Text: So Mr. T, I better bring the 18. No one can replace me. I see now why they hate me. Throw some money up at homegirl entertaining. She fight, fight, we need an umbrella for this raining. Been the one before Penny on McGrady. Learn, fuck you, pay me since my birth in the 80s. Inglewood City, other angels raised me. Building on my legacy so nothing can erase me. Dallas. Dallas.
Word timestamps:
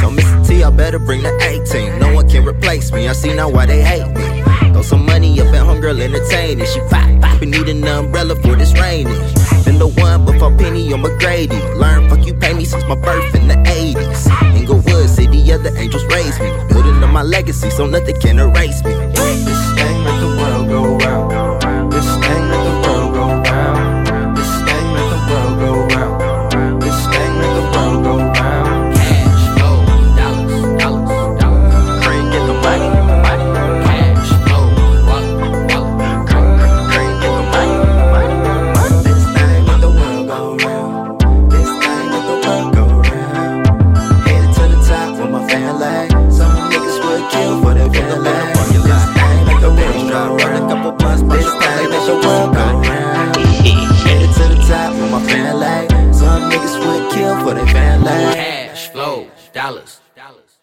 So 0.00 0.08
Mr. 0.10 0.46
T, 0.46 0.62
I 0.62 0.70
better 0.70 0.98
bring 0.98 1.22
the 1.22 1.36
18. 1.40 1.98
No 1.98 2.14
one 2.14 2.28
can 2.28 2.44
replace 2.44 2.90
me. 2.92 3.08
I 3.08 3.12
see 3.12 3.34
now 3.34 3.48
why 3.48 3.66
they 3.66 3.82
hate 3.82 4.08
me. 4.08 4.72
Throw 4.72 4.82
some 4.82 5.04
money 5.04 5.38
up 5.40 5.48
at 5.48 5.62
homegirl 5.62 6.00
entertaining. 6.00 6.66
She 6.66 6.80
fight, 6.88 7.20
fight, 7.20 7.40
we 7.40 7.46
need 7.46 7.68
an 7.68 7.86
umbrella 7.86 8.34
for 8.36 8.56
this 8.56 8.72
raining. 8.78 9.12
Been 9.64 9.78
the 9.78 9.88
one 9.98 10.24
before 10.24 10.56
Penny 10.56 10.92
on 10.92 11.02
McGrady. 11.02 11.60
Learn, 11.76 12.08
fuck 12.08 12.26
you, 12.26 12.34
pay 12.34 12.54
me 12.54 12.64
since 12.64 12.84
my 12.84 12.94
birth 12.94 13.34
in 13.34 13.48
the 13.48 13.56
80s. 13.56 14.56
Inglewood 14.56 15.10
City, 15.10 15.52
other 15.52 15.76
angels 15.76 16.04
raised 16.06 16.40
me. 16.40 16.50
Building 16.68 17.02
on 17.02 17.12
my 17.12 17.22
legacy 17.22 17.68
so 17.70 17.86
nothing 17.86 18.18
can 18.20 18.38
erase 18.38 18.82
me. 18.84 18.94
Dallas. 59.56 60.02
Dallas. 60.14 60.55